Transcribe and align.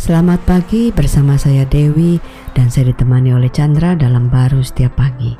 Selamat 0.00 0.40
pagi 0.48 0.88
bersama 0.88 1.36
saya 1.36 1.68
Dewi 1.68 2.16
dan 2.56 2.72
saya 2.72 2.88
ditemani 2.88 3.36
oleh 3.36 3.52
Chandra 3.52 3.92
dalam 3.92 4.32
baru 4.32 4.64
setiap 4.64 4.96
pagi. 4.96 5.36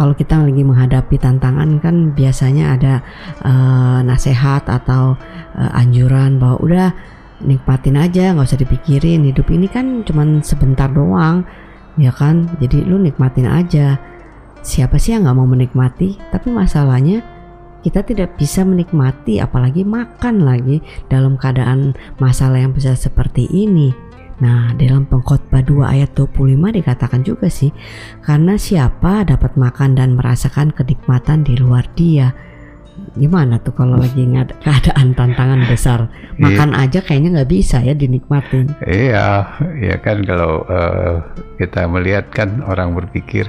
Kalau 0.00 0.16
kita 0.16 0.40
lagi 0.40 0.64
menghadapi 0.64 1.20
tantangan 1.20 1.76
kan 1.84 2.16
biasanya 2.16 2.80
ada 2.80 3.04
uh, 3.44 4.00
nasihat 4.08 4.64
atau 4.64 5.20
uh, 5.52 5.70
anjuran 5.76 6.40
bahwa 6.40 6.56
udah 6.64 6.88
nikmatin 7.44 8.00
aja 8.00 8.32
nggak 8.32 8.48
usah 8.48 8.56
dipikirin. 8.56 9.28
Hidup 9.28 9.52
ini 9.52 9.68
kan 9.68 10.00
cuman 10.00 10.40
sebentar 10.40 10.88
doang 10.88 11.44
ya 12.00 12.16
kan? 12.16 12.48
Jadi 12.56 12.88
lu 12.88 12.96
nikmatin 12.96 13.52
aja. 13.52 14.00
Siapa 14.64 14.96
sih 14.96 15.12
yang 15.12 15.28
nggak 15.28 15.36
mau 15.36 15.44
menikmati? 15.44 16.16
Tapi 16.32 16.48
masalahnya 16.48 17.20
kita 17.86 18.02
tidak 18.02 18.34
bisa 18.34 18.66
menikmati 18.66 19.38
apalagi 19.38 19.86
makan 19.86 20.42
lagi 20.42 20.82
dalam 21.06 21.38
keadaan 21.38 21.94
masalah 22.18 22.58
yang 22.58 22.74
besar 22.74 22.98
seperti 22.98 23.46
ini. 23.54 23.94
Nah, 24.42 24.74
dalam 24.74 25.06
pengkhotbah 25.06 25.62
2 25.62 25.86
ayat 25.86 26.10
25 26.18 26.74
dikatakan 26.82 27.22
juga 27.22 27.46
sih, 27.46 27.70
karena 28.26 28.58
siapa 28.58 29.22
dapat 29.22 29.54
makan 29.54 29.94
dan 29.94 30.18
merasakan 30.18 30.74
kenikmatan 30.74 31.46
di 31.46 31.54
luar 31.56 31.86
dia 31.94 32.34
gimana 33.16 33.56
tuh 33.60 33.72
kalau 33.72 33.96
lagi 33.96 34.22
ngad 34.22 34.52
keadaan 34.60 35.16
tantangan 35.16 35.64
besar 35.66 36.00
iya. 36.36 36.42
makan 36.44 36.70
aja 36.76 37.00
kayaknya 37.00 37.40
nggak 37.40 37.50
bisa 37.50 37.80
ya 37.80 37.96
dinikmatin 37.96 38.68
iya 38.84 39.48
ya 39.80 39.96
kan 39.98 40.22
kalau 40.22 40.62
uh, 40.68 41.24
kita 41.56 41.88
melihat 41.88 42.28
kan 42.30 42.60
orang 42.68 42.92
berpikir 42.92 43.48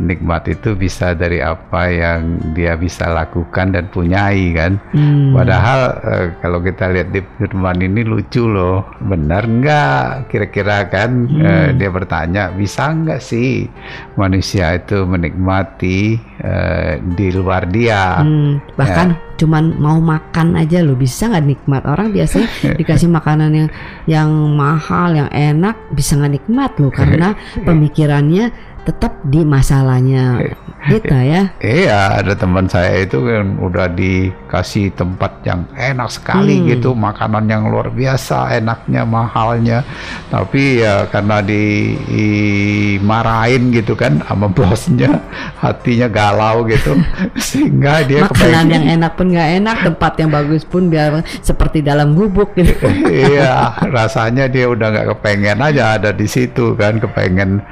nikmat 0.00 0.48
itu 0.48 0.72
bisa 0.72 1.12
dari 1.12 1.44
apa 1.44 1.86
yang 1.92 2.40
dia 2.56 2.74
bisa 2.74 3.12
lakukan 3.12 3.76
dan 3.76 3.86
punyai 3.92 4.50
kan 4.56 4.80
hmm. 4.96 5.36
padahal 5.36 5.80
uh, 6.00 6.26
kalau 6.40 6.58
kita 6.64 6.88
lihat 6.90 7.12
di 7.12 7.20
firman 7.36 7.78
ini 7.84 8.02
lucu 8.02 8.48
loh 8.48 8.88
benar 9.04 9.44
nggak 9.44 10.32
kira-kira 10.32 10.88
kan 10.88 11.28
hmm. 11.28 11.42
uh, 11.44 11.68
dia 11.76 11.90
bertanya 11.92 12.50
bisa 12.56 12.88
nggak 12.90 13.20
sih 13.20 13.68
manusia 14.16 14.74
itu 14.74 15.04
menikmati 15.04 16.16
uh, 16.40 16.96
di 17.14 17.28
luar 17.36 17.68
dia 17.68 18.24
hmm. 18.24 18.74
bahkan 18.74 19.01
kan? 19.02 19.10
Cuman 19.34 19.74
mau 19.82 19.98
makan 19.98 20.54
aja 20.54 20.86
lo 20.86 20.94
bisa 20.94 21.26
nggak 21.26 21.46
nikmat? 21.46 21.82
Orang 21.82 22.14
biasanya 22.14 22.46
dikasih 22.78 23.10
makanan 23.10 23.50
yang 23.50 23.68
yang 24.06 24.30
mahal 24.54 25.10
yang 25.10 25.30
enak 25.34 25.74
bisa 25.90 26.14
nggak 26.14 26.38
nikmat 26.38 26.70
lo. 26.78 26.94
Karena 26.94 27.34
pemikirannya 27.66 28.54
tetap 28.82 29.18
di 29.26 29.42
masalahnya 29.46 30.42
kita 30.82 31.14
ya. 31.22 31.42
Iya, 31.62 32.18
ada 32.18 32.34
teman 32.34 32.66
saya 32.66 33.06
itu 33.06 33.22
kan 33.22 33.54
udah 33.62 33.86
dikasih 33.94 34.90
tempat 34.98 35.30
yang 35.46 35.62
enak 35.78 36.10
sekali 36.10 36.58
hmm. 36.58 36.66
gitu, 36.74 36.90
makanan 36.98 37.46
yang 37.46 37.70
luar 37.70 37.94
biasa, 37.94 38.58
enaknya, 38.58 39.06
mahalnya. 39.06 39.86
Tapi 40.26 40.82
ya 40.82 41.06
karena 41.06 41.38
dimarahin 42.08 43.70
gitu 43.70 43.94
kan 43.94 44.18
sama 44.26 44.50
bosnya, 44.56 45.22
hatinya 45.62 46.10
galau 46.10 46.66
gitu, 46.66 46.98
sehingga 47.46 48.02
dia 48.02 48.26
makanan 48.26 48.66
kepengen. 48.66 48.74
yang 48.74 48.84
enak 48.98 49.14
pun 49.14 49.30
nggak 49.30 49.50
enak, 49.62 49.76
tempat 49.86 50.12
yang 50.18 50.30
bagus 50.34 50.66
pun 50.66 50.90
biar 50.90 51.22
seperti 51.44 51.78
dalam 51.86 52.18
gubuk 52.18 52.58
gitu. 52.58 52.74
iya, 53.30 53.70
rasanya 53.86 54.50
dia 54.50 54.66
udah 54.66 54.90
nggak 54.90 55.06
kepengen 55.14 55.62
aja 55.62 55.94
ada 56.00 56.10
di 56.10 56.26
situ 56.26 56.74
kan, 56.74 56.98
kepengen 56.98 57.62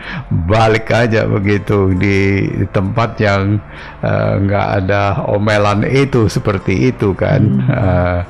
balik 0.46 0.86
aja 0.94 1.26
begitu 1.26 1.90
di 1.98 2.46
tempat 2.70 2.99
yang 3.20 3.62
eh, 4.04 4.32
nggak 4.44 4.68
uh, 4.68 4.76
ada 4.82 5.02
omelan 5.30 5.86
itu 5.88 6.28
seperti 6.28 6.92
itu 6.92 7.16
kan. 7.16 7.40
Hmm. 7.40 7.70
Uh, 7.70 8.20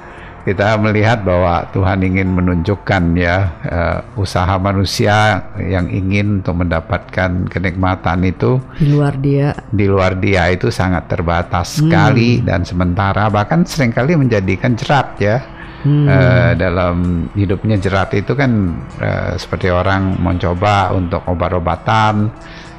kita 0.40 0.72
melihat 0.80 1.20
bahwa 1.20 1.68
Tuhan 1.68 2.00
ingin 2.00 2.32
menunjukkan 2.32 3.02
ya 3.12 3.60
uh, 3.60 3.98
usaha 4.16 4.56
manusia 4.56 5.46
yang 5.60 5.92
ingin 5.92 6.40
untuk 6.40 6.64
mendapatkan 6.64 7.44
kenikmatan 7.52 8.24
itu 8.24 8.56
di 8.80 8.88
luar 8.88 9.20
dia 9.20 9.52
di 9.68 9.84
luar 9.84 10.16
dia 10.16 10.48
itu 10.48 10.72
sangat 10.72 11.12
terbatas 11.12 11.76
hmm. 11.76 11.78
sekali 11.84 12.30
dan 12.40 12.64
sementara 12.64 13.28
bahkan 13.28 13.68
sering 13.68 13.92
kali 13.92 14.16
menjadikan 14.16 14.72
jerat 14.72 15.20
ya 15.20 15.44
hmm. 15.84 16.06
uh, 16.08 16.52
dalam 16.56 17.28
hidupnya 17.36 17.76
jerat 17.76 18.16
itu 18.16 18.32
kan 18.32 18.80
uh, 18.96 19.36
seperti 19.36 19.68
orang 19.68 20.16
mencoba 20.24 20.96
untuk 20.96 21.20
obat-obatan 21.28 22.32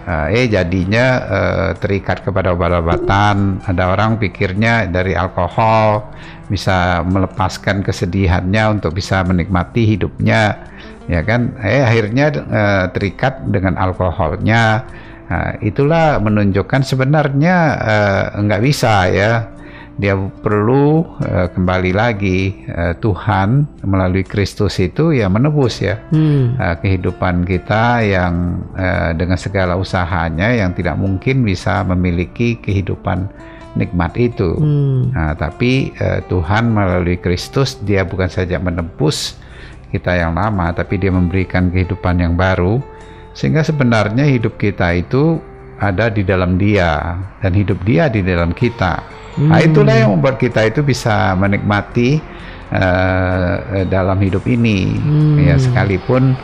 uh, 0.08 0.28
eh 0.30 0.48
jadinya 0.50 1.06
uh, 1.26 1.70
terikat 1.78 2.26
kepada 2.26 2.54
obat-obatan. 2.54 3.62
Ada 3.66 3.94
orang 3.94 4.18
pikirnya 4.18 4.90
dari 4.90 5.14
alkohol 5.14 6.12
bisa 6.52 7.02
melepaskan 7.08 7.86
kesedihannya 7.86 8.80
untuk 8.80 8.98
bisa 8.98 9.24
menikmati 9.24 9.88
hidupnya, 9.88 10.68
ya 11.08 11.22
kan? 11.24 11.56
Eh 11.64 11.82
akhirnya 11.82 12.28
uh, 12.36 12.86
terikat 12.92 13.46
dengan 13.48 13.80
alkoholnya. 13.80 14.86
Nah, 15.32 15.56
itulah 15.64 16.20
menunjukkan 16.20 16.84
sebenarnya 16.84 17.56
uh, 17.80 18.24
nggak 18.36 18.62
bisa 18.68 19.08
ya 19.08 19.48
dia 20.00 20.16
perlu 20.16 21.04
uh, 21.20 21.52
kembali 21.52 21.92
lagi 21.92 22.64
uh, 22.72 22.96
Tuhan 23.00 23.68
melalui 23.84 24.24
Kristus 24.24 24.80
itu 24.80 25.12
ya 25.12 25.28
menebus 25.28 25.84
ya 25.84 26.00
hmm. 26.16 26.58
uh, 26.58 26.76
kehidupan 26.80 27.44
kita 27.44 28.00
yang 28.00 28.64
uh, 28.78 29.12
dengan 29.12 29.36
segala 29.36 29.76
usahanya 29.76 30.48
yang 30.56 30.72
tidak 30.72 30.96
mungkin 30.96 31.44
bisa 31.44 31.84
memiliki 31.84 32.56
kehidupan 32.60 33.28
nikmat 33.76 34.16
itu. 34.20 34.56
Hmm. 34.56 35.12
Nah, 35.12 35.36
tapi 35.36 35.96
uh, 36.00 36.20
Tuhan 36.28 36.72
melalui 36.72 37.20
Kristus 37.20 37.80
dia 37.84 38.04
bukan 38.04 38.28
saja 38.28 38.60
menebus 38.60 39.40
kita 39.92 40.16
yang 40.16 40.40
lama, 40.40 40.72
tapi 40.72 40.96
dia 40.96 41.12
memberikan 41.12 41.68
kehidupan 41.68 42.24
yang 42.24 42.40
baru 42.40 42.80
sehingga 43.32 43.64
sebenarnya 43.64 44.28
hidup 44.28 44.60
kita 44.60 44.92
itu 44.96 45.40
ada 45.82 46.14
di 46.14 46.22
dalam 46.22 46.62
Dia 46.62 47.18
dan 47.42 47.52
hidup 47.58 47.82
Dia 47.82 48.06
di 48.08 48.22
dalam 48.22 48.54
kita. 48.54 49.02
Hmm. 49.36 49.50
Nah 49.50 49.60
itulah 49.66 49.96
yang 49.98 50.14
membuat 50.14 50.38
kita 50.38 50.70
itu 50.70 50.86
bisa 50.86 51.34
menikmati 51.34 52.22
uh, 52.70 53.84
dalam 53.90 54.22
hidup 54.22 54.46
ini 54.46 54.94
hmm. 54.94 55.36
ya 55.42 55.56
sekalipun 55.58 56.38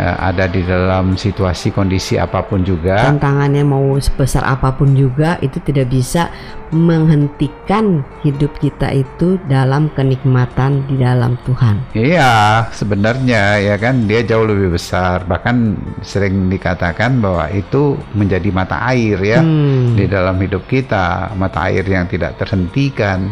ada 0.00 0.48
di 0.48 0.64
dalam 0.64 1.14
situasi 1.18 1.74
kondisi 1.74 2.16
apa 2.16 2.40
pun 2.44 2.64
juga. 2.64 2.96
Tantangannya 3.12 3.64
mau 3.66 3.96
sebesar 4.00 4.44
apa 4.46 4.72
pun 4.72 4.96
juga 4.96 5.36
itu 5.44 5.60
tidak 5.60 5.92
bisa 5.92 6.32
menghentikan 6.72 8.00
hidup 8.24 8.56
kita 8.56 8.88
itu 8.96 9.36
dalam 9.44 9.92
kenikmatan 9.92 10.88
di 10.88 10.96
dalam 10.96 11.36
Tuhan. 11.44 11.92
Iya, 11.92 12.64
sebenarnya 12.72 13.60
ya 13.60 13.76
kan 13.76 14.08
dia 14.08 14.24
jauh 14.24 14.48
lebih 14.48 14.72
besar. 14.80 15.28
Bahkan 15.28 15.56
sering 16.00 16.48
dikatakan 16.48 17.20
bahwa 17.20 17.52
itu 17.52 18.00
menjadi 18.16 18.48
mata 18.48 18.80
air 18.88 19.20
ya 19.20 19.44
hmm. 19.44 20.00
di 20.00 20.08
dalam 20.08 20.40
hidup 20.40 20.64
kita, 20.64 21.36
mata 21.36 21.68
air 21.68 21.84
yang 21.84 22.08
tidak 22.08 22.40
terhentikan 22.40 23.28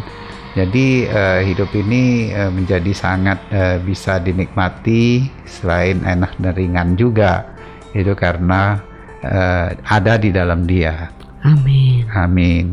jadi 0.51 0.87
uh, 1.07 1.39
hidup 1.47 1.71
ini 1.71 2.35
uh, 2.35 2.51
menjadi 2.51 2.91
sangat 2.91 3.39
uh, 3.55 3.79
bisa 3.79 4.19
dinikmati 4.19 5.31
selain 5.47 6.03
enak 6.03 6.35
dan 6.43 6.53
ringan 6.59 6.89
juga. 6.99 7.55
Itu 7.95 8.15
karena 8.19 8.79
uh, 9.23 9.67
ada 9.87 10.19
di 10.19 10.35
dalam 10.35 10.67
Dia. 10.67 11.07
Amin. 11.47 12.03
Amin. 12.11 12.65